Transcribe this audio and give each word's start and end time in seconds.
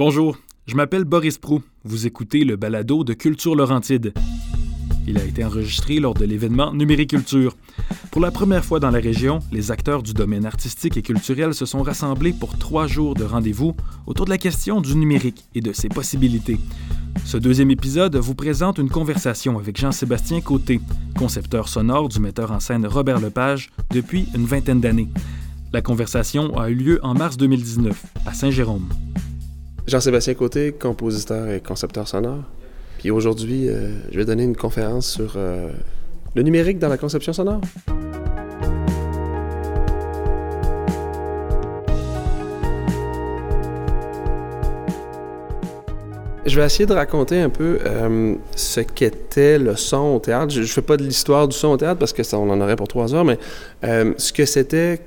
Bonjour, 0.00 0.38
je 0.66 0.76
m'appelle 0.76 1.04
Boris 1.04 1.36
Prou. 1.36 1.60
Vous 1.84 2.06
écoutez 2.06 2.44
le 2.44 2.56
balado 2.56 3.04
de 3.04 3.12
Culture 3.12 3.54
Laurentide. 3.54 4.14
Il 5.06 5.18
a 5.18 5.24
été 5.24 5.44
enregistré 5.44 6.00
lors 6.00 6.14
de 6.14 6.24
l'événement 6.24 6.72
Numériculture. 6.72 7.54
Pour 8.10 8.22
la 8.22 8.30
première 8.30 8.64
fois 8.64 8.80
dans 8.80 8.90
la 8.90 8.98
région, 8.98 9.40
les 9.52 9.70
acteurs 9.70 10.02
du 10.02 10.14
domaine 10.14 10.46
artistique 10.46 10.96
et 10.96 11.02
culturel 11.02 11.52
se 11.52 11.66
sont 11.66 11.82
rassemblés 11.82 12.32
pour 12.32 12.56
trois 12.56 12.86
jours 12.86 13.12
de 13.12 13.24
rendez-vous 13.24 13.76
autour 14.06 14.24
de 14.24 14.30
la 14.30 14.38
question 14.38 14.80
du 14.80 14.96
numérique 14.96 15.44
et 15.54 15.60
de 15.60 15.74
ses 15.74 15.90
possibilités. 15.90 16.58
Ce 17.26 17.36
deuxième 17.36 17.70
épisode 17.70 18.16
vous 18.16 18.34
présente 18.34 18.78
une 18.78 18.88
conversation 18.88 19.58
avec 19.58 19.78
Jean-Sébastien 19.78 20.40
Côté, 20.40 20.80
concepteur 21.18 21.68
sonore 21.68 22.08
du 22.08 22.20
metteur 22.20 22.52
en 22.52 22.60
scène 22.60 22.86
Robert 22.86 23.20
Lepage 23.20 23.70
depuis 23.90 24.28
une 24.34 24.46
vingtaine 24.46 24.80
d'années. 24.80 25.10
La 25.74 25.82
conversation 25.82 26.58
a 26.58 26.70
eu 26.70 26.74
lieu 26.74 27.00
en 27.02 27.12
mars 27.12 27.36
2019 27.36 28.02
à 28.24 28.32
Saint-Jérôme. 28.32 28.88
Jean-Sébastien 29.86 30.34
Côté, 30.34 30.72
compositeur 30.72 31.48
et 31.48 31.60
concepteur 31.60 32.06
sonore. 32.06 32.44
Puis 32.98 33.10
aujourd'hui, 33.10 33.68
euh, 33.68 33.90
je 34.12 34.18
vais 34.18 34.24
donner 34.24 34.44
une 34.44 34.56
conférence 34.56 35.10
sur 35.10 35.34
euh, 35.36 35.70
le 36.34 36.42
numérique 36.42 36.78
dans 36.78 36.88
la 36.88 36.98
conception 36.98 37.32
sonore. 37.32 37.60
Je 46.46 46.58
vais 46.58 46.66
essayer 46.66 46.86
de 46.86 46.92
raconter 46.92 47.40
un 47.40 47.48
peu 47.48 47.78
euh, 47.86 48.34
ce 48.56 48.80
qu'était 48.80 49.58
le 49.58 49.76
son 49.76 50.16
au 50.16 50.18
théâtre. 50.18 50.52
Je 50.52 50.60
ne 50.60 50.66
fais 50.66 50.82
pas 50.82 50.96
de 50.96 51.04
l'histoire 51.04 51.48
du 51.48 51.56
son 51.56 51.68
au 51.68 51.76
théâtre 51.76 51.98
parce 51.98 52.12
que 52.12 52.22
ça, 52.22 52.38
on 52.38 52.50
en 52.50 52.60
aurait 52.60 52.76
pour 52.76 52.88
trois 52.88 53.14
heures, 53.14 53.24
mais 53.24 53.38
ce 53.82 54.32
que 54.32 54.44
c'était 54.44 55.00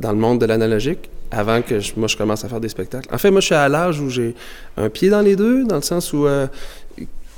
dans 0.00 0.12
le 0.12 0.18
monde 0.18 0.40
de 0.40 0.46
l'analogique 0.46 1.10
avant 1.30 1.62
que 1.62 1.80
je, 1.80 1.92
moi 1.96 2.08
je 2.08 2.16
commence 2.16 2.44
à 2.44 2.48
faire 2.48 2.60
des 2.60 2.68
spectacles. 2.68 3.12
En 3.12 3.18
fait, 3.18 3.30
moi 3.30 3.40
je 3.40 3.46
suis 3.46 3.54
à 3.54 3.68
l'âge 3.68 4.00
où 4.00 4.08
j'ai 4.08 4.34
un 4.76 4.88
pied 4.88 5.08
dans 5.08 5.22
les 5.22 5.36
deux, 5.36 5.64
dans 5.64 5.76
le 5.76 5.82
sens 5.82 6.12
où 6.12 6.26
euh, 6.26 6.46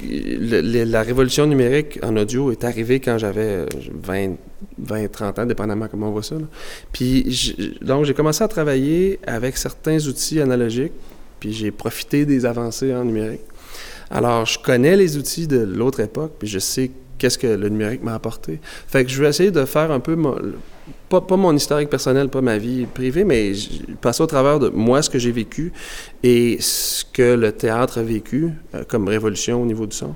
la 0.03 1.03
révolution 1.03 1.47
numérique 1.47 1.99
en 2.03 2.17
audio 2.17 2.53
est 2.53 2.65
arrivée 2.65 3.01
quand 3.01 3.17
j'avais 3.17 3.65
20, 4.03 4.35
20, 4.79 5.09
30 5.11 5.39
ans, 5.39 5.47
dépendamment 5.47 5.89
comment 5.89 6.09
on 6.09 6.13
voit 6.13 6.23
ça. 6.23 6.37
Puis 6.93 7.77
donc 7.81 8.05
j'ai 8.05 8.15
commencé 8.15 8.45
à 8.45 8.49
travailler 8.49 9.19
avec 9.27 9.57
certains 9.57 9.99
outils 10.07 10.41
analogiques, 10.41 10.93
puis 11.41 11.53
j'ai 11.53 11.71
profité 11.71 12.27
des 12.27 12.45
avancées 12.45 12.95
en 12.95 13.05
numérique. 13.05 13.41
Alors 14.11 14.45
je 14.45 14.59
connais 14.59 14.97
les 14.97 15.17
outils 15.17 15.47
de 15.47 15.59
l'autre 15.59 16.01
époque, 16.01 16.33
puis 16.39 16.49
je 16.49 16.59
sais 16.59 16.91
qu'est-ce 17.19 17.39
que 17.39 17.47
le 17.47 17.69
numérique 17.69 18.03
m'a 18.03 18.15
apporté. 18.15 18.61
Fait 18.87 19.05
que 19.05 19.11
je 19.11 19.23
vais 19.23 19.29
essayer 19.29 19.51
de 19.51 19.65
faire 19.65 19.91
un 19.91 20.01
peu 20.01 20.17
pas, 21.09 21.37
mon 21.37 21.55
historique 21.55 21.89
personnel, 21.89 22.29
pas 22.29 22.41
ma 22.41 22.59
vie 22.59 22.87
privée, 22.87 23.25
mais 23.25 23.53
passer 24.01 24.23
au 24.23 24.27
travers 24.27 24.59
de 24.59 24.69
moi, 24.69 25.03
ce 25.03 25.11
que 25.11 25.19
j'ai 25.19 25.33
vécu 25.33 25.73
et 26.23 26.59
ce 26.61 27.05
que 27.05 27.35
le 27.35 27.53
théâtre 27.53 27.99
a 27.99 28.03
vécu 28.03 28.51
euh, 28.75 28.85
comme 28.89 29.09
révolution 29.09 29.63
au 29.63 29.67
niveau 29.67 29.87
du 29.87 29.97
son. 29.97 30.15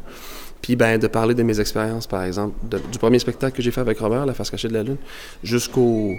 Puis, 0.63 0.77
ben, 0.77 0.99
de 0.99 1.07
parler 1.07 1.35
de 1.35 1.43
mes 1.43 1.59
expériences, 1.59 2.07
par 2.07 2.23
exemple, 2.25 2.55
du 2.93 2.99
premier 2.99 3.19
spectacle 3.19 3.57
que 3.57 3.63
j'ai 3.63 3.71
fait 3.71 3.81
avec 3.81 3.99
Robert, 3.99 4.27
La 4.27 4.35
face 4.35 4.51
cachée 4.51 4.69
de 4.69 4.75
la 4.75 4.83
Lune, 4.83 4.99
jusqu'au. 5.43 6.15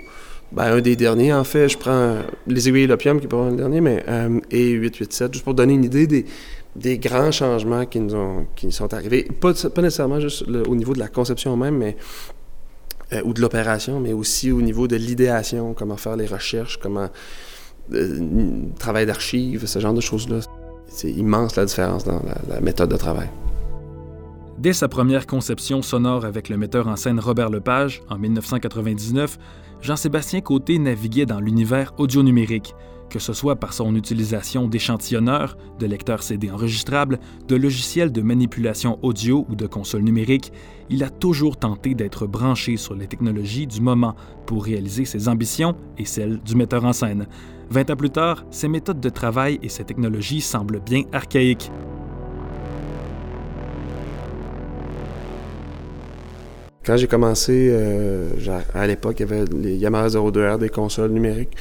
Ben, 0.51 0.73
un 0.73 0.81
des 0.81 0.95
derniers, 0.95 1.31
en 1.31 1.43
fait, 1.43 1.69
je 1.69 1.77
prends 1.77 2.17
Les 2.47 2.67
aiguilles 2.67 2.83
et 2.83 2.87
l'opium, 2.87 3.19
qui 3.19 3.25
est 3.25 3.29
pas 3.29 3.49
le 3.49 3.55
dernier, 3.55 3.81
mais. 3.81 4.03
Euh, 4.07 4.39
et 4.49 4.71
887, 4.71 5.33
juste 5.33 5.45
pour 5.45 5.53
donner 5.53 5.73
une 5.73 5.83
idée 5.83 6.07
des, 6.07 6.25
des 6.75 6.97
grands 6.97 7.31
changements 7.31 7.85
qui 7.85 7.99
nous, 7.99 8.15
ont, 8.15 8.47
qui 8.55 8.71
sont 8.71 8.93
arrivés. 8.93 9.23
Pas, 9.23 9.53
nécessairement 9.81 10.19
juste 10.19 10.45
au 10.47 10.75
niveau 10.75 10.93
de 10.93 10.99
la 10.99 11.07
conception 11.07 11.57
même, 11.57 11.77
mais 11.77 11.97
euh, 13.13 13.21
ou 13.25 13.33
de 13.33 13.41
l'opération, 13.41 13.99
mais 13.99 14.13
aussi 14.13 14.51
au 14.51 14.61
niveau 14.61 14.87
de 14.87 14.95
l'idéation, 14.95 15.73
comment 15.73 15.97
faire 15.97 16.15
les 16.15 16.27
recherches, 16.27 16.79
comment 16.79 17.09
euh, 17.93 18.19
travail 18.79 19.05
d'archives, 19.05 19.65
ce 19.65 19.79
genre 19.79 19.93
de 19.93 20.01
choses-là. 20.01 20.39
C'est 20.87 21.11
immense 21.11 21.55
la 21.55 21.65
différence 21.65 22.03
dans 22.03 22.21
la, 22.47 22.61
méthode 22.61 22.89
de 22.89 22.97
travail. 22.97 23.29
Dès 24.57 24.73
sa 24.73 24.87
première 24.87 25.25
conception 25.25 25.81
sonore 25.81 26.25
avec 26.25 26.47
le 26.47 26.57
metteur 26.57 26.87
en 26.87 26.95
scène 26.95 27.19
Robert 27.19 27.49
Lepage 27.49 28.01
en 28.09 28.17
1999, 28.17 29.37
Jean-Sébastien 29.81 30.41
Côté 30.41 30.77
naviguait 30.77 31.25
dans 31.25 31.39
l'univers 31.39 31.93
audio-numérique 31.97 32.75
que 33.11 33.19
ce 33.19 33.33
soit 33.33 33.57
par 33.57 33.73
son 33.73 33.93
utilisation 33.95 34.67
d'échantillonneurs, 34.67 35.57
de 35.79 35.85
lecteurs 35.85 36.23
CD 36.23 36.49
enregistrables, 36.49 37.19
de 37.47 37.55
logiciels 37.55 38.11
de 38.11 38.21
manipulation 38.21 38.97
audio 39.01 39.45
ou 39.49 39.55
de 39.55 39.67
consoles 39.67 40.01
numériques, 40.01 40.53
il 40.89 41.03
a 41.03 41.09
toujours 41.09 41.57
tenté 41.57 41.93
d'être 41.93 42.25
branché 42.25 42.77
sur 42.77 42.95
les 42.95 43.07
technologies 43.07 43.67
du 43.67 43.81
moment 43.81 44.15
pour 44.45 44.63
réaliser 44.63 45.03
ses 45.05 45.27
ambitions 45.27 45.75
et 45.97 46.05
celles 46.05 46.39
du 46.39 46.55
metteur 46.55 46.85
en 46.85 46.93
scène. 46.93 47.27
Vingt 47.69 47.89
ans 47.89 47.95
plus 47.95 48.09
tard, 48.09 48.45
ses 48.49 48.69
méthodes 48.69 49.01
de 49.01 49.09
travail 49.09 49.59
et 49.61 49.69
ses 49.69 49.83
technologies 49.83 50.41
semblent 50.41 50.81
bien 50.81 51.03
archaïques. 51.11 51.69
Quand 56.83 56.97
j'ai 56.97 57.07
commencé, 57.07 57.69
euh, 57.71 58.29
à 58.73 58.87
l'époque, 58.87 59.17
il 59.19 59.29
y 59.29 59.31
avait 59.31 59.45
les 59.53 59.75
Yamaha 59.75 60.07
02R 60.07 60.57
des 60.57 60.69
consoles 60.69 61.11
numériques. 61.11 61.55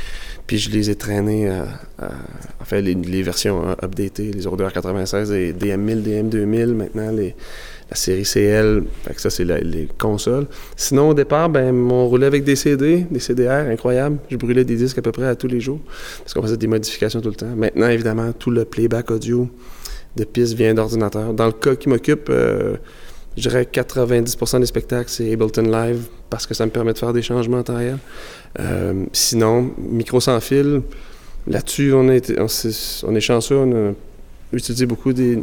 Puis 0.46 0.58
je 0.58 0.70
les 0.70 0.88
ai 0.88 0.94
traînés, 0.94 1.48
à, 1.48 1.66
enfin, 2.60 2.80
les, 2.80 3.22
versions 3.22 3.68
euh, 3.68 3.74
updatées, 3.82 4.32
les 4.32 4.42
02R 4.42 4.72
96 4.72 5.30
et 5.32 5.52
DM1000, 5.52 6.02
DM2000, 6.02 6.66
maintenant 6.72 7.10
les, 7.10 7.34
la 7.90 7.96
série 7.96 8.24
CL. 8.24 8.84
Fait 9.04 9.14
que 9.14 9.20
ça, 9.20 9.28
c'est 9.28 9.44
les 9.44 9.88
consoles. 9.98 10.46
Sinon, 10.76 11.10
au 11.10 11.14
départ, 11.14 11.50
ben, 11.50 11.74
on 11.90 12.06
roulait 12.06 12.26
avec 12.26 12.44
des 12.44 12.56
CD, 12.56 13.06
des 13.10 13.20
CDR, 13.20 13.68
incroyable. 13.68 14.18
Je 14.30 14.36
brûlais 14.36 14.64
des 14.64 14.76
disques 14.76 14.98
à 14.98 15.02
peu 15.02 15.12
près 15.12 15.26
à 15.26 15.34
tous 15.34 15.48
les 15.48 15.60
jours 15.60 15.80
parce 16.20 16.32
qu'on 16.32 16.42
faisait 16.42 16.56
des 16.56 16.66
modifications 16.66 17.20
tout 17.20 17.30
le 17.30 17.34
temps. 17.34 17.54
Maintenant, 17.56 17.88
évidemment, 17.88 18.32
tout 18.32 18.50
le 18.50 18.64
playback 18.64 19.10
audio 19.10 19.48
de 20.16 20.24
pistes 20.24 20.54
vient 20.54 20.72
d'ordinateur. 20.72 21.34
Dans 21.34 21.46
le 21.46 21.52
cas 21.52 21.74
qui 21.74 21.88
m'occupe, 21.88 22.28
euh, 22.30 22.76
je 23.36 23.48
dirais 23.48 23.66
90% 23.72 24.60
des 24.60 24.66
spectacles, 24.66 25.08
c'est 25.08 25.32
Ableton 25.32 25.62
Live 25.62 26.04
parce 26.28 26.46
que 26.46 26.54
ça 26.54 26.66
me 26.66 26.70
permet 26.70 26.92
de 26.92 26.98
faire 26.98 27.12
des 27.12 27.22
changements 27.22 27.58
en 27.58 27.62
temps 27.62 27.76
réel. 27.76 27.98
Euh, 28.58 29.04
sinon, 29.12 29.70
micro 29.78 30.20
sans 30.20 30.40
fil, 30.40 30.82
là-dessus, 31.46 31.92
on, 31.92 32.08
est, 32.08 32.32
on, 32.38 33.14
est 33.14 33.20
chanceux. 33.20 33.56
On 33.56 33.90
a 33.90 33.92
utilisé 34.52 34.86
beaucoup 34.86 35.12
des, 35.12 35.42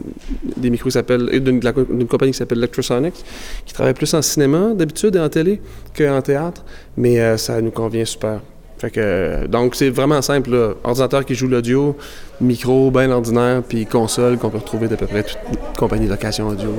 micros 0.61 0.89
d'une 0.89 2.07
compagnie 2.07 2.31
qui 2.31 2.37
s'appelle 2.37 2.57
Electrosonics, 2.57 3.23
qui 3.65 3.73
travaille 3.73 3.93
plus 3.93 4.13
en 4.13 4.21
cinéma 4.21 4.73
d'habitude 4.73 5.15
et 5.15 5.19
en 5.19 5.29
télé 5.29 5.61
qu'en 5.97 6.21
théâtre, 6.21 6.65
mais 6.97 7.19
euh, 7.19 7.37
ça 7.37 7.61
nous 7.61 7.71
convient 7.71 8.05
super. 8.05 8.41
Fait 8.79 8.91
que, 8.91 9.47
donc, 9.47 9.75
c'est 9.75 9.89
vraiment 9.89 10.21
simple. 10.21 10.75
Ordinateur 10.83 11.25
qui 11.25 11.33
joue 11.33 11.47
l'audio, 11.47 11.95
micro 12.41 12.91
bien 12.91 13.09
ordinaire, 13.09 13.63
puis 13.67 13.87
console 13.87 14.37
qu'on 14.37 14.49
peut 14.49 14.59
retrouver 14.59 14.87
d'à 14.87 14.97
peu 14.97 15.07
près 15.07 15.23
toute 15.23 15.77
compagnie 15.77 16.05
de 16.05 16.11
location 16.11 16.49
audio. 16.49 16.69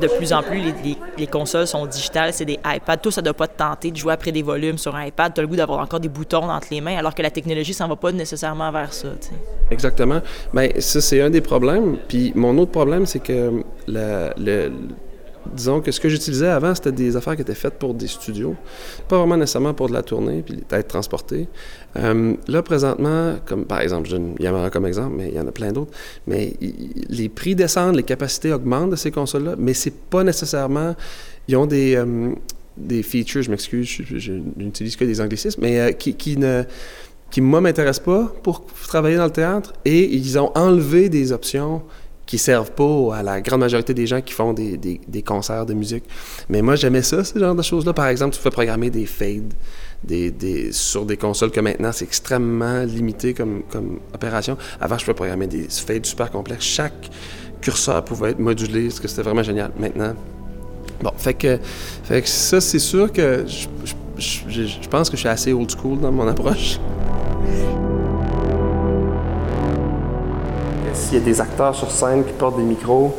De 0.00 0.08
plus 0.08 0.32
en 0.32 0.42
plus, 0.42 0.62
les, 1.18 1.26
consoles 1.26 1.66
sont 1.66 1.86
digitales, 1.86 2.32
c'est 2.32 2.44
des 2.44 2.58
iPads. 2.64 2.98
Tout 2.98 3.10
ça 3.10 3.20
ne 3.20 3.26
doit 3.26 3.34
pas 3.34 3.48
te 3.48 3.56
tenter 3.58 3.90
de 3.90 3.96
jouer 3.96 4.12
après 4.12 4.32
des 4.32 4.42
volumes 4.42 4.78
sur 4.78 4.94
un 4.94 5.06
iPad. 5.06 5.32
Tu 5.34 5.40
as 5.40 5.42
le 5.42 5.48
goût 5.48 5.56
d'avoir 5.56 5.80
encore 5.80 6.00
des 6.00 6.08
boutons 6.08 6.48
entre 6.48 6.68
les 6.70 6.80
mains, 6.80 6.96
alors 6.96 7.14
que 7.14 7.22
la 7.22 7.30
technologie 7.30 7.74
s'en 7.74 7.88
va 7.88 7.96
pas 7.96 8.12
nécessairement 8.12 8.70
vers 8.70 8.92
ça. 8.92 9.08
Exactement. 9.70 10.20
Bien, 10.52 10.68
ça, 10.78 11.00
c'est 11.00 11.20
un 11.20 11.30
des 11.30 11.40
problèmes. 11.40 11.96
Puis 12.08 12.32
mon 12.34 12.56
autre 12.58 12.72
problème, 12.72 13.06
c'est 13.06 13.20
que 13.20 13.62
le, 13.88 14.70
disons 15.54 15.80
que 15.80 15.90
ce 15.90 16.00
que 16.00 16.08
j'utilisais 16.08 16.48
avant, 16.48 16.74
c'était 16.74 16.92
des 16.92 17.16
affaires 17.16 17.36
qui 17.36 17.42
étaient 17.42 17.54
faites 17.54 17.74
pour 17.74 17.94
des 17.94 18.06
studios, 18.06 18.54
pas 19.08 19.18
vraiment 19.18 19.36
nécessairement 19.36 19.74
pour 19.74 19.88
de 19.88 19.94
la 19.94 20.02
tournée, 20.02 20.42
puis 20.44 20.62
être 20.70 20.88
transporté. 20.88 21.48
Euh, 21.96 22.34
là, 22.48 22.62
présentement, 22.62 23.36
comme 23.46 23.64
par 23.64 23.80
exemple, 23.80 24.08
je 24.08 24.16
donne 24.16 24.34
Yamaha 24.38 24.70
comme 24.70 24.86
exemple, 24.86 25.14
mais 25.16 25.28
il 25.28 25.34
y 25.34 25.40
en 25.40 25.46
a 25.46 25.52
plein 25.52 25.72
d'autres, 25.72 25.92
mais 26.26 26.54
les 27.08 27.28
prix 27.28 27.54
descendent, 27.54 27.96
les 27.96 28.02
capacités 28.02 28.52
augmentent 28.52 28.90
de 28.90 28.96
ces 28.96 29.10
consoles-là, 29.10 29.54
mais 29.58 29.74
c'est 29.74 29.94
pas 29.94 30.24
nécessairement... 30.24 30.94
Ils 31.48 31.56
ont 31.56 31.66
des, 31.66 31.94
euh, 31.94 32.32
des 32.76 33.02
features, 33.02 33.42
je 33.42 33.50
m'excuse, 33.50 33.86
je, 33.86 34.32
n'utilise 34.56 34.96
que 34.96 35.04
des 35.04 35.20
anglicismes, 35.20 35.60
mais 35.62 35.80
euh, 35.80 35.92
qui, 35.92 36.36
ne 36.36 36.64
qui, 37.30 37.40
moi, 37.40 37.60
m'intéressent 37.60 38.04
pas 38.04 38.34
pour 38.42 38.64
travailler 38.88 39.16
dans 39.16 39.24
le 39.24 39.30
théâtre, 39.30 39.72
et 39.84 40.14
ils 40.14 40.38
ont 40.38 40.50
enlevé 40.56 41.08
des 41.08 41.32
options 41.32 41.82
qui 42.26 42.38
servent 42.38 42.72
pas 42.72 43.16
à 43.16 43.22
la 43.22 43.40
grande 43.40 43.60
majorité 43.60 43.94
des 43.94 44.06
gens 44.06 44.20
qui 44.20 44.34
font 44.34 44.52
des, 44.52 44.76
des, 44.76 45.22
concerts 45.22 45.64
de 45.64 45.74
musique. 45.74 46.04
Mais 46.48 46.60
moi, 46.60 46.74
j'aimais 46.74 47.02
ça, 47.02 47.22
ce 47.22 47.38
genre 47.38 47.54
de 47.54 47.62
choses-là. 47.62 47.92
Par 47.92 48.08
exemple, 48.08 48.34
tu 48.34 48.42
peux 48.42 48.50
programmer 48.50 48.90
des 48.90 49.06
fades 49.06 49.54
des, 50.02 50.30
des, 50.30 50.72
sur 50.72 51.06
des 51.06 51.16
consoles 51.16 51.50
que 51.50 51.60
maintenant, 51.60 51.92
c'est 51.92 52.04
extrêmement 52.04 52.82
limité 52.82 53.32
comme, 53.32 53.62
comme 53.70 54.00
opération. 54.12 54.56
Avant, 54.80 54.98
je 54.98 55.04
pouvais 55.04 55.14
programmer 55.14 55.46
des 55.46 55.68
fades 55.68 56.04
super 56.04 56.30
complexes. 56.30 56.64
Chaque 56.64 57.10
curseur 57.60 58.04
pouvait 58.04 58.30
être 58.30 58.38
modulé, 58.38 58.90
ce 58.90 59.00
que 59.00 59.08
c'était 59.08 59.22
vraiment 59.22 59.42
génial. 59.42 59.70
Maintenant, 59.78 60.14
bon, 61.00 61.12
fait 61.16 61.34
que, 61.34 61.58
fait 62.04 62.22
que 62.22 62.28
ça, 62.28 62.60
c'est 62.60 62.78
sûr 62.80 63.12
que 63.12 63.44
je, 63.46 63.68
je, 64.18 64.64
je 64.82 64.88
pense 64.88 65.08
que 65.08 65.16
je 65.16 65.20
suis 65.20 65.28
assez 65.28 65.52
old 65.52 65.70
school 65.70 66.00
dans 66.00 66.12
mon 66.12 66.26
approche. 66.26 66.78
S'il 71.06 71.18
y 71.18 71.20
a 71.20 71.24
des 71.24 71.40
acteurs 71.40 71.74
sur 71.74 71.90
scène 71.90 72.24
qui 72.24 72.32
portent 72.32 72.56
des 72.56 72.64
micros, 72.64 73.14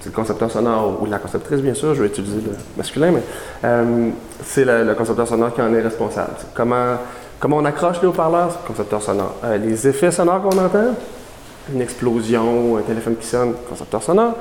c'est 0.00 0.10
le 0.10 0.14
concepteur 0.14 0.48
sonore 0.48 1.02
ou 1.02 1.06
la 1.06 1.18
conceptrice, 1.18 1.60
bien 1.60 1.74
sûr, 1.74 1.92
je 1.94 2.02
vais 2.02 2.08
utiliser 2.08 2.36
le 2.36 2.52
masculin, 2.76 3.10
mais 3.10 3.22
euh, 3.64 4.10
c'est 4.44 4.64
le, 4.64 4.94
concepteur 4.94 5.26
sonore 5.26 5.52
qui 5.52 5.60
en 5.60 5.74
est 5.74 5.82
responsable. 5.82 6.32
Comment 6.54 6.96
Comment 7.38 7.58
on 7.58 7.64
accroche 7.66 8.00
les 8.00 8.08
haut-parleurs, 8.08 8.62
concepteur 8.64 9.02
sonore. 9.02 9.34
Euh, 9.44 9.58
les 9.58 9.86
effets 9.86 10.10
sonores 10.10 10.40
qu'on 10.40 10.56
entend, 10.56 10.94
une 11.74 11.82
explosion, 11.82 12.78
un 12.78 12.82
téléphone 12.82 13.16
qui 13.16 13.26
sonne, 13.26 13.52
concepteur 13.68 14.02
sonore. 14.02 14.36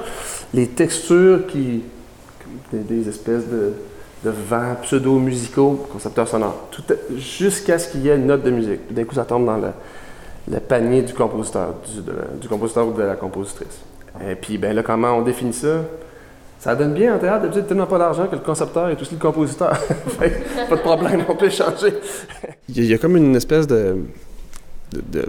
Les 0.54 0.68
textures 0.68 1.46
qui, 1.46 1.84
des, 2.72 3.10
espèces 3.10 3.50
de, 3.50 3.74
de 4.24 4.30
vents 4.30 4.76
pseudo-musicaux, 4.82 5.88
concepteur 5.92 6.26
sonore. 6.26 6.68
Jusqu'à 7.18 7.80
ce 7.80 7.90
qu'il 7.90 8.02
y 8.02 8.10
ait 8.10 8.16
une 8.16 8.28
note 8.28 8.44
de 8.44 8.52
musique. 8.52 8.94
D'un 8.94 9.04
coup, 9.04 9.16
ça 9.16 9.26
tombe 9.26 9.46
dans 9.46 9.58
le, 9.58 9.72
panier 10.68 11.02
du 11.02 11.14
compositeur, 11.14 11.74
du, 12.40 12.48
compositeur 12.48 12.88
ou 12.88 12.94
de 12.94 13.04
la 13.04 13.16
compositrice. 13.16 13.80
Et 14.30 14.36
puis, 14.36 14.58
ben 14.58 14.76
là, 14.76 14.84
comment 14.84 15.18
on 15.18 15.22
définit 15.22 15.54
ça? 15.54 15.82
Ça 16.60 16.76
donne 16.76 16.94
bien 16.94 17.16
en 17.16 17.20
théâtre, 17.20 17.44
d'habitude, 17.44 17.68
tellement 17.68 17.86
pas 17.86 17.98
d'argent 17.98 18.28
que 18.28 18.36
le 18.36 18.42
concepteur 18.42 18.90
est 18.90 19.00
aussi 19.02 19.16
le 19.16 19.20
compositeur. 19.20 19.78
pas 20.70 20.76
de 20.76 20.82
problème, 20.82 21.24
on 21.28 21.36
peut 21.36 21.50
changer. 21.50 21.94
il, 22.70 22.86
y 22.86 22.94
a, 22.94 22.98
comme 22.98 23.18
une 23.18 23.36
espèce 23.36 23.68
de, 23.68 23.98
de, 24.92 25.28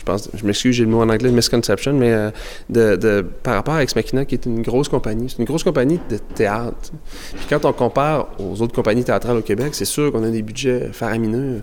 je 0.00 0.04
pense, 0.04 0.30
je 0.32 0.46
m'excuse, 0.46 0.74
j'ai 0.74 0.84
le 0.84 0.90
mot 0.90 1.02
en 1.02 1.08
anglais, 1.10 1.30
misconception, 1.30 1.92
mais 1.92 2.12
euh, 2.12 2.30
de, 2.70 3.22
par 3.42 3.54
rapport 3.54 3.74
à 3.74 3.82
Ex 3.82 3.94
Machina, 3.94 4.24
qui 4.24 4.34
est 4.34 4.46
une 4.46 4.62
grosse 4.62 4.88
compagnie. 4.88 5.28
C'est 5.28 5.38
une 5.38 5.44
grosse 5.44 5.62
compagnie 5.62 6.00
de 6.08 6.16
théâtre. 6.16 6.90
Puis 7.34 7.44
quand 7.50 7.66
on 7.66 7.72
compare 7.74 8.28
aux 8.38 8.62
autres 8.62 8.74
compagnies 8.74 9.04
théâtrales 9.04 9.36
au 9.36 9.42
Québec, 9.42 9.74
c'est 9.74 9.84
sûr 9.84 10.10
qu'on 10.10 10.24
a 10.24 10.30
des 10.30 10.40
budgets 10.40 10.88
faramineux. 10.92 11.62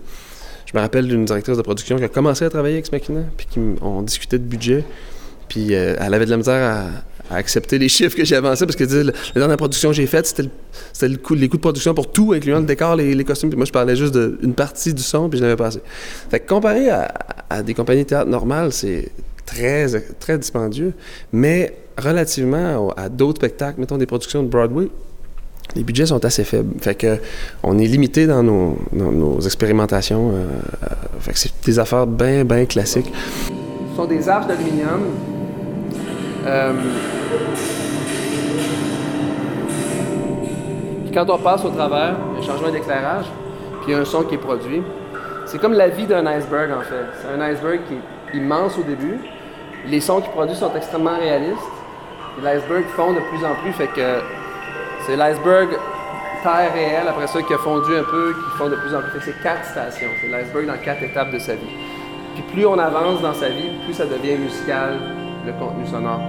Je 0.70 0.76
me 0.76 0.82
rappelle 0.82 1.08
d'une 1.08 1.24
directrice 1.24 1.56
de 1.56 1.62
production 1.62 1.96
qui 1.96 2.04
a 2.04 2.08
commencé 2.08 2.44
à 2.44 2.50
travailler 2.50 2.74
avec 2.74 2.92
Ex 2.92 2.92
Machina, 2.92 3.22
puis 3.38 3.46
on 3.80 4.02
discutait 4.02 4.36
de 4.36 4.44
budget. 4.44 4.84
Puis 5.48 5.74
euh, 5.74 5.96
elle 5.98 6.12
avait 6.12 6.26
de 6.26 6.30
la 6.30 6.36
misère 6.36 6.90
à, 7.30 7.34
accepter 7.34 7.78
les 7.78 7.88
chiffres 7.88 8.14
que 8.14 8.24
j'ai 8.24 8.36
avancés 8.36 8.66
parce 8.66 8.76
que 8.76 8.84
la, 8.84 9.12
dernière 9.34 9.56
production 9.56 9.90
que 9.90 9.96
j'ai 9.96 10.06
faite, 10.06 10.26
c'était, 10.26 10.50
les 11.08 11.16
coûts 11.16 11.36
de 11.36 11.56
production 11.56 11.94
pour 11.94 12.12
tout, 12.12 12.34
incluant 12.34 12.58
le 12.58 12.66
décor, 12.66 12.96
les, 12.96 13.24
costumes. 13.24 13.48
Puis 13.48 13.56
moi, 13.56 13.64
je 13.64 13.72
parlais 13.72 13.96
juste 13.96 14.14
d'une 14.14 14.52
partie 14.52 14.92
du 14.92 15.02
son, 15.02 15.30
puis 15.30 15.38
je 15.38 15.44
n'avais 15.44 15.56
pas 15.56 15.68
assez. 15.68 15.80
Fait 16.30 16.40
que 16.40 16.46
comparé 16.46 16.90
à, 16.90 17.62
des 17.62 17.72
compagnies 17.72 18.02
de 18.02 18.08
théâtre 18.08 18.28
normales, 18.28 18.70
c'est 18.74 19.10
très, 19.46 19.88
très 20.20 20.36
dispendieux, 20.36 20.92
mais 21.32 21.78
relativement 21.96 22.90
à 22.90 23.08
d'autres 23.08 23.38
spectacles, 23.38 23.80
mettons 23.80 23.96
des 23.96 24.06
productions 24.06 24.42
de 24.42 24.48
Broadway, 24.48 24.88
les 25.76 25.84
budgets 25.84 26.06
sont 26.06 26.24
assez 26.24 26.44
faibles. 26.44 26.80
Fait 26.80 26.94
que 26.94 27.18
on 27.62 27.78
est 27.78 27.86
limité 27.86 28.26
dans 28.26 28.42
nos, 28.42 29.40
expérimentations. 29.40 30.30
Euh, 30.30 30.44
euh, 30.82 30.94
fait 31.20 31.32
que 31.32 31.38
c'est 31.38 31.64
des 31.64 31.78
affaires 31.78 32.06
bien, 32.06 32.44
bien 32.44 32.64
classiques. 32.64 33.12
Ce 33.50 33.96
sont 33.96 34.06
des 34.06 34.28
arches 34.28 34.46
d'aluminium 34.46 35.02
euh, 36.46 36.72
quand 41.12 41.30
on 41.30 41.38
passe 41.38 41.64
au 41.64 41.70
travers, 41.70 42.14
il 42.30 42.34
y 42.34 42.36
a 42.36 42.44
un 42.44 42.46
changement 42.46 42.70
d'éclairage, 42.70 43.24
puis 43.80 43.88
il 43.88 43.92
y 43.92 43.94
a 43.94 43.98
un 43.98 44.04
son 44.04 44.22
qui 44.22 44.36
est 44.36 44.38
produit. 44.38 44.82
C'est 45.46 45.58
comme 45.58 45.72
la 45.72 45.88
vie 45.88 46.06
d'un 46.06 46.24
iceberg 46.26 46.70
en 46.70 46.82
fait. 46.82 47.06
C'est 47.20 47.28
un 47.28 47.40
iceberg 47.40 47.80
qui 47.88 47.94
est 47.94 48.40
immense 48.40 48.78
au 48.78 48.82
début. 48.82 49.18
Les 49.86 50.00
sons 50.00 50.20
qu'il 50.20 50.30
produit 50.30 50.54
sont 50.54 50.70
extrêmement 50.76 51.18
réalistes. 51.18 51.58
l'iceberg 52.42 52.84
fond 52.94 53.12
de 53.12 53.20
plus 53.20 53.44
en 53.44 53.54
plus, 53.62 53.72
fait 53.72 53.88
que 53.88 54.20
c'est 55.08 55.16
l'iceberg 55.16 55.70
terre 56.42 56.72
réelle, 56.74 57.08
après 57.08 57.26
ça, 57.26 57.40
qui 57.42 57.54
a 57.54 57.58
fondu 57.58 57.96
un 57.96 58.04
peu, 58.04 58.34
qui 58.34 58.58
fond 58.58 58.68
de 58.68 58.76
plus 58.76 58.94
en 58.94 59.00
plus. 59.00 59.20
c'est 59.24 59.42
quatre 59.42 59.64
stations. 59.64 60.08
C'est 60.20 60.28
l'iceberg 60.28 60.66
dans 60.66 60.76
quatre 60.84 61.02
étapes 61.02 61.32
de 61.32 61.38
sa 61.38 61.54
vie. 61.54 61.74
Puis 62.34 62.44
plus 62.52 62.66
on 62.66 62.78
avance 62.78 63.22
dans 63.22 63.32
sa 63.32 63.48
vie, 63.48 63.70
plus 63.86 63.94
ça 63.94 64.04
devient 64.04 64.36
musical, 64.36 64.98
le 65.46 65.52
contenu 65.52 65.86
sonore. 65.86 66.20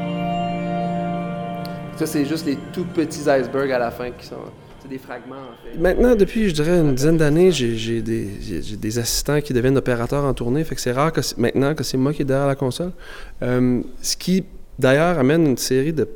Ça, 1.97 2.05
c'est 2.05 2.23
juste 2.23 2.45
les 2.45 2.57
tout 2.71 2.85
petits 2.85 3.29
icebergs 3.29 3.71
à 3.71 3.79
la 3.79 3.91
fin 3.91 4.11
qui 4.11 4.25
sont. 4.25 4.35
Des 4.89 4.97
fragments. 4.97 5.35
Maintenant, 5.77 6.15
depuis, 6.15 6.49
je 6.49 6.53
dirais, 6.55 6.79
une 6.79 6.95
dizaine 6.95 7.17
d'années, 7.17 7.51
j'ai 7.51 8.01
des, 8.01 8.25
des, 8.75 8.97
assistants 8.97 9.39
qui 9.39 9.53
deviennent 9.53 9.77
opérateurs 9.77 10.23
en 10.23 10.33
tournée. 10.33 10.63
Fait 10.63 10.73
que 10.73 10.81
c'est 10.81 10.93
rare 10.93 11.13
que 11.13 11.21
maintenant 11.37 11.75
que 11.75 11.83
c'est 11.83 11.97
moi 11.97 12.11
qui 12.11 12.23
est 12.23 12.25
derrière 12.25 12.47
la 12.47 12.55
console. 12.55 12.93
Euh, 13.43 13.81
ce 14.01 14.17
qui, 14.17 14.45
d'ailleurs, 14.79 15.19
amène 15.19 15.45
une 15.45 15.57
série 15.57 15.93
de 15.93 16.07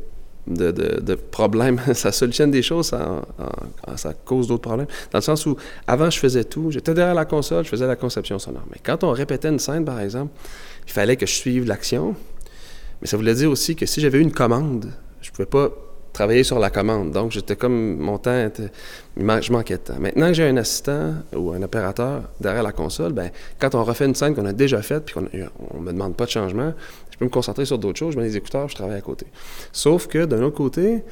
de, 0.48 1.16
problèmes. 1.16 1.80
ça 1.94 2.12
solutionne 2.12 2.51
des 2.51 2.62
choses, 2.62 2.88
ça, 2.88 4.13
cause 4.25 4.48
d'autres 4.48 4.63
problèmes. 4.63 4.88
Dans 5.12 5.19
le 5.19 5.24
sens 5.24 5.45
où, 5.45 5.56
avant, 5.88 6.10
je 6.10 6.19
faisais 6.19 6.44
tout. 6.44 6.72
J'étais 6.72 6.94
derrière 6.94 7.16
la 7.16 7.25
console, 7.25 7.63
je 7.63 7.69
faisais 7.69 7.88
la 7.88 7.95
conception 7.95 8.40
sonore. 8.40 8.63
Mais 8.72 8.78
quand 8.84 9.04
on 9.04 9.12
répétait 9.12 9.50
une 9.50 9.60
scène, 9.60 9.86
par 9.86 10.00
exemple, 10.00 10.31
il 10.86 10.92
fallait 10.92 11.16
que 11.16 11.25
je 11.25 11.34
suive 11.34 11.66
l'action. 11.66 12.16
Mais 13.01 13.07
ça 13.07 13.18
voulait 13.18 13.36
dire 13.36 13.50
aussi 13.50 13.75
que 13.75 13.86
si 13.86 14.01
j'avais 14.01 14.19
une 14.19 14.31
commande, 14.31 14.90
je 15.22 15.31
pouvais 15.31 15.45
pas 15.45 15.69
travailler 16.13 16.44
sur 16.44 16.60
la 16.60 16.69
commande. 16.69 17.12
Donc, 17.12 17.31
j'étais 17.31 17.56
comme, 17.56 17.98
mon 17.98 18.19
temps 18.19 18.46
était, 18.46 18.69
je 19.18 19.51
manquais 19.51 19.78
de 19.78 19.80
temps. 19.80 20.00
Maintenant 20.00 20.28
que 20.28 20.34
j'ai 20.34 20.48
un 20.48 20.57
assistant 20.57 21.16
ou 21.36 21.51
un 21.51 21.62
opérateur 21.63 22.24
derrière 22.39 22.63
la 22.63 22.72
console, 22.72 23.13
ben, 23.13 23.31
quand 23.60 23.74
on 23.75 23.84
refait 23.84 24.06
une 24.06 24.16
scène 24.16 24.36
qu'on 24.36 24.46
a 24.46 24.54
déjà 24.54 24.81
faite 24.81 25.06
puis 25.06 25.16
qu'on 25.16 25.22
ne 25.80 25.86
me 25.86 25.92
demande 25.92 26.16
pas 26.16 26.25
de 26.25 26.30
changement, 26.30 26.74
je 27.13 27.18
peux 27.19 27.25
me 27.25 27.30
concentrer 27.30 27.65
sur 27.65 27.77
d'autres 27.77 28.00
choses. 28.00 28.15
Je 28.15 28.19
mets 28.19 28.25
les 28.25 28.38
écouteurs, 28.38 28.68
je 28.68 28.74
travaille 28.74 28.98
à 28.98 29.01
côté. 29.01 29.27
Sauf 29.71 30.07
que, 30.07 30.25
d'un 30.25 30.42
autre 30.42 30.57
côté, 30.57 31.04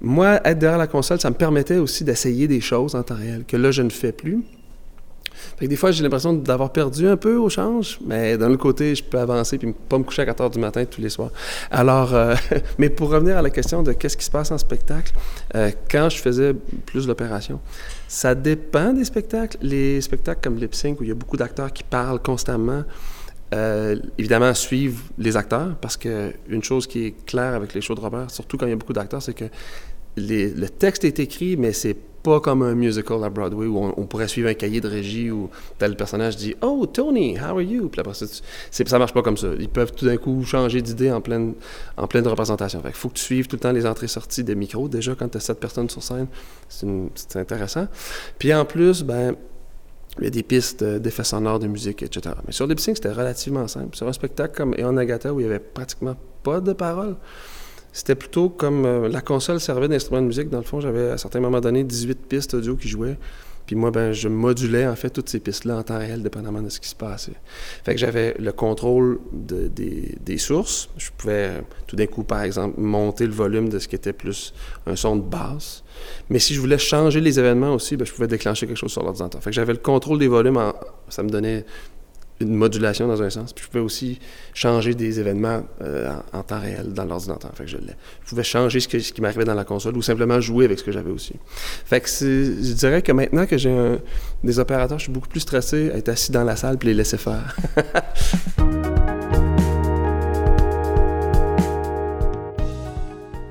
moi, 0.00 0.40
être 0.44 0.60
derrière 0.60 0.78
la 0.78 0.86
console, 0.86 1.20
ça 1.20 1.28
me 1.28 1.34
permettait 1.34 1.78
aussi 1.78 2.04
d'essayer 2.04 2.46
des 2.46 2.60
choses 2.60 2.94
en 2.94 3.02
temps 3.02 3.16
réel 3.16 3.44
que 3.44 3.56
là, 3.56 3.72
je 3.72 3.82
ne 3.82 3.90
fais 3.90 4.12
plus. 4.12 4.44
Fait 5.58 5.64
que 5.64 5.70
des 5.70 5.76
fois, 5.76 5.90
j'ai 5.90 6.04
l'impression 6.04 6.34
d'avoir 6.34 6.70
perdu 6.70 7.08
un 7.08 7.16
peu 7.16 7.34
au 7.34 7.48
change, 7.48 7.98
mais 8.06 8.38
d'un 8.38 8.52
autre 8.52 8.62
côté, 8.62 8.94
je 8.94 9.02
peux 9.02 9.18
avancer 9.18 9.58
puis 9.58 9.74
pas 9.88 9.98
me 9.98 10.04
coucher 10.04 10.22
à 10.22 10.26
4 10.26 10.40
heures 10.42 10.50
du 10.50 10.60
matin 10.60 10.84
tous 10.84 11.00
les 11.00 11.08
soirs. 11.08 11.30
Alors, 11.72 12.14
euh, 12.14 12.36
mais 12.78 12.90
pour 12.90 13.10
revenir 13.10 13.36
à 13.36 13.42
la 13.42 13.50
question 13.50 13.82
de 13.82 13.92
qu'est-ce 13.92 14.16
qui 14.16 14.24
se 14.24 14.30
passe 14.30 14.52
en 14.52 14.58
spectacle, 14.58 15.12
euh, 15.56 15.72
quand 15.90 16.10
je 16.10 16.18
faisais 16.18 16.54
plus 16.86 17.08
l'opération, 17.08 17.58
ça 18.06 18.36
dépend 18.36 18.92
des 18.92 19.04
spectacles. 19.04 19.56
Les 19.62 20.00
spectacles 20.00 20.40
comme 20.42 20.58
Lip 20.58 20.76
Sync, 20.76 21.00
où 21.00 21.02
il 21.02 21.08
y 21.08 21.12
a 21.12 21.16
beaucoup 21.16 21.36
d'acteurs 21.36 21.72
qui 21.72 21.82
parlent 21.82 22.20
constamment, 22.20 22.84
euh, 23.52 23.96
évidemment, 24.18 24.54
suivent 24.54 25.02
les 25.18 25.36
acteurs, 25.36 25.76
parce 25.80 25.96
qu'une 25.96 26.62
chose 26.62 26.86
qui 26.86 27.06
est 27.06 27.26
claire 27.26 27.54
avec 27.54 27.74
les 27.74 27.80
shows 27.80 27.94
de 27.94 28.00
Robert, 28.00 28.30
surtout 28.30 28.56
quand 28.56 28.66
il 28.66 28.70
y 28.70 28.72
a 28.72 28.76
beaucoup 28.76 28.92
d'acteurs, 28.92 29.22
c'est 29.22 29.34
que 29.34 29.46
le 30.16 30.66
texte 30.68 31.04
est 31.04 31.18
écrit, 31.18 31.56
mais 31.56 31.72
c'est 31.72 31.96
pas 32.22 32.40
comme 32.40 32.62
un 32.62 32.74
musical 32.74 33.22
à 33.24 33.30
Broadway 33.30 33.66
où 33.66 33.92
on, 33.96 34.06
pourrait 34.06 34.28
suivre 34.28 34.48
un 34.48 34.54
cahier 34.54 34.80
de 34.80 34.88
régie 34.88 35.30
où 35.30 35.50
tel 35.78 35.96
personnage 35.96 36.36
dit 36.36 36.54
Oh, 36.60 36.86
Tony, 36.86 37.38
how 37.38 37.56
are 37.56 37.62
you? 37.62 37.88
Puis 37.88 38.00
après, 38.00 38.14
ça, 38.14 38.26
ça 38.70 38.98
marche 38.98 39.14
pas 39.14 39.22
comme 39.22 39.36
ça. 39.36 39.48
Ils 39.58 39.68
peuvent 39.68 39.92
tout 39.92 40.04
d'un 40.04 40.16
coup 40.16 40.44
changer 40.44 40.82
d'idée 40.82 41.10
en 41.10 41.20
pleine, 41.20 41.54
en 41.96 42.06
pleine 42.06 42.26
représentation. 42.26 42.82
il 42.84 42.92
faut 42.92 43.08
que 43.08 43.14
tu 43.14 43.24
suives 43.24 43.46
tout 43.46 43.56
le 43.56 43.60
temps 43.60 43.72
les 43.72 43.86
entrées-sorties 43.86 44.44
des 44.44 44.54
micros. 44.54 44.88
Déjà, 44.88 45.14
quand 45.14 45.28
tu 45.28 45.38
as 45.38 45.40
sept 45.40 45.58
personnes 45.58 45.88
sur 45.88 46.02
scène, 46.02 46.26
c'est 46.68 47.36
intéressant. 47.36 47.88
Puis 48.38 48.52
en 48.52 48.64
plus, 48.64 49.02
ben, 49.02 49.34
il 50.20 50.24
y 50.24 50.26
a 50.26 50.30
des 50.30 50.42
pistes 50.42 50.84
d'effets 50.84 51.24
sonores, 51.24 51.58
de 51.58 51.66
musique, 51.66 52.02
etc. 52.02 52.34
Mais 52.46 52.52
sur 52.52 52.66
Lip 52.66 52.80
Sync, 52.80 52.96
c'était 52.96 53.12
relativement 53.12 53.66
simple. 53.68 53.96
Sur 53.96 54.08
un 54.08 54.12
spectacle 54.12 54.54
comme 54.56 54.74
Eon 54.78 54.92
Nagata 54.92 55.32
où 55.32 55.40
il 55.40 55.44
y 55.44 55.46
avait 55.46 55.58
pratiquement 55.58 56.16
pas 56.42 56.60
de 56.60 56.72
paroles, 56.72 57.16
c'était 57.92 58.14
plutôt 58.14 58.48
comme 58.48 58.84
euh, 58.84 59.08
la 59.08 59.20
console 59.20 59.60
servait 59.60 59.88
d'instrument 59.88 60.22
de 60.22 60.26
musique. 60.26 60.48
Dans 60.48 60.58
le 60.58 60.64
fond, 60.64 60.80
j'avais 60.80 61.10
à 61.10 61.18
certains 61.18 61.40
moments 61.40 61.60
donné 61.60 61.84
18 61.84 62.26
pistes 62.26 62.54
audio 62.54 62.76
qui 62.76 62.88
jouaient. 62.88 63.18
Puis 63.66 63.76
moi, 63.76 63.92
ben, 63.92 64.12
je 64.12 64.26
modulais 64.28 64.86
en 64.86 64.96
fait 64.96 65.10
toutes 65.10 65.28
ces 65.28 65.38
pistes-là 65.38 65.76
en 65.76 65.82
temps 65.84 65.98
réel, 65.98 66.22
dépendamment 66.22 66.60
de 66.60 66.68
ce 66.68 66.80
qui 66.80 66.88
se 66.88 66.94
passait. 66.96 67.34
Fait 67.84 67.94
que 67.94 68.00
j'avais 68.00 68.34
le 68.38 68.50
contrôle 68.50 69.20
des, 69.32 70.38
sources. 70.38 70.88
Je 70.96 71.10
pouvais 71.16 71.62
tout 71.86 71.94
d'un 71.94 72.06
coup, 72.06 72.24
par 72.24 72.42
exemple, 72.42 72.80
monter 72.80 73.26
le 73.26 73.32
volume 73.32 73.68
de 73.68 73.78
ce 73.78 73.86
qui 73.86 73.94
était 73.94 74.12
plus 74.12 74.54
un 74.86 74.96
son 74.96 75.14
de 75.14 75.22
basse. 75.22 75.84
Mais 76.30 76.40
si 76.40 76.54
je 76.54 76.60
voulais 76.60 76.78
changer 76.78 77.20
les 77.20 77.38
événements 77.38 77.74
aussi, 77.74 77.96
ben, 77.96 78.04
je 78.04 78.12
pouvais 78.12 78.26
déclencher 78.26 78.66
quelque 78.66 78.78
chose 78.78 78.90
sur 78.90 79.04
l'ordinateur. 79.04 79.40
Fait 79.40 79.50
que 79.50 79.54
j'avais 79.54 79.74
le 79.74 79.78
contrôle 79.78 80.18
des 80.18 80.28
volumes. 80.28 80.58
ça 81.08 81.22
me 81.22 81.28
donnait 81.28 81.64
une 82.40 82.54
modulation 82.54 83.06
dans 83.06 83.22
un 83.22 83.30
sens. 83.30 83.52
Puis 83.52 83.64
je 83.64 83.70
pouvais 83.70 83.84
aussi 83.84 84.18
changer 84.54 84.94
des 84.94 85.20
événements 85.20 85.62
euh, 85.82 86.10
en, 86.32 86.42
temps 86.42 86.60
réel 86.60 86.92
dans 86.92 87.04
l'ordinateur. 87.04 87.50
Fait 87.54 87.66
je, 87.66 87.76
pouvais 88.26 88.42
changer 88.42 88.80
ce, 88.80 88.88
qui 88.88 89.20
m'arrivait 89.20 89.44
dans 89.44 89.54
la 89.54 89.64
console 89.64 89.96
ou 89.96 90.02
simplement 90.02 90.40
jouer 90.40 90.64
avec 90.64 90.78
ce 90.78 90.84
que 90.84 90.92
j'avais 90.92 91.10
aussi. 91.10 91.34
Je 91.90 92.72
dirais 92.72 93.02
que 93.02 93.12
maintenant 93.12 93.46
que 93.46 93.58
j'ai 93.58 93.98
des 94.42 94.58
opérateurs, 94.58 94.98
je 94.98 95.04
suis 95.04 95.12
beaucoup 95.12 95.28
plus 95.28 95.40
stressé 95.40 95.90
à 95.90 95.96
être 95.96 96.08
assis 96.08 96.32
dans 96.32 96.44
la 96.44 96.56
salle 96.56 96.78
puis 96.78 96.88
les 96.88 96.94
laisser 96.94 97.18
faire. 97.18 97.56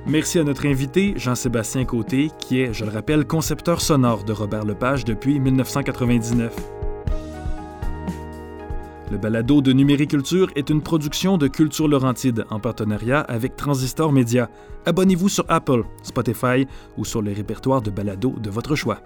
Merci 0.10 0.40
à 0.40 0.44
notre 0.44 0.66
invité, 0.66 1.14
Jean-Sébastien 1.18 1.86
Côté, 1.86 2.32
qui 2.40 2.62
est, 2.62 2.74
je 2.74 2.84
le 2.84 2.90
rappelle, 2.90 3.26
concepteur 3.26 3.80
sonore 3.80 4.24
de 4.24 4.34
Robert 4.34 4.66
Lepage 4.66 5.06
depuis 5.06 5.40
1999. 5.40 6.79
Le 9.12 9.18
balado 9.18 9.62
de 9.62 9.74
Numériculture 9.74 10.52
est 10.56 10.70
une 10.70 10.82
production 10.84 11.40
de 11.40 11.48
Culture 11.48 11.88
Laurentide 11.88 12.46
en 12.52 12.60
partenariat 12.60 13.22
avec 13.22 13.56
Transistor 13.56 14.12
Média. 14.12 14.52
Abonnez-vous 14.86 15.30
sur 15.30 15.46
Apple, 15.48 15.84
Spotify 16.04 16.68
ou 16.96 17.06
sur 17.06 17.24
les 17.24 17.34
répertoires 17.34 17.82
de 17.82 17.90
balado 17.90 18.36
de 18.40 18.52
votre 18.52 18.76
choix. 18.76 19.02